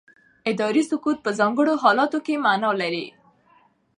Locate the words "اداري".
0.51-0.83